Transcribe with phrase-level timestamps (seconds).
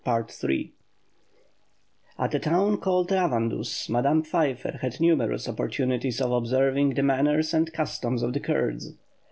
[2.17, 7.71] At a town called Ravandus, Madame Pfeiffer had numerous opportunities of observing the manners and
[7.71, 8.93] customs of the Kurds.